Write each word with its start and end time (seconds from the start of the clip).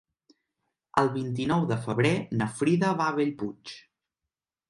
El 1.01 1.09
vint-i-nou 1.17 1.67
de 1.73 1.77
febrer 1.83 2.13
na 2.41 2.47
Frida 2.61 2.89
va 3.01 3.09
a 3.11 3.17
Bellpuig. 3.19 3.77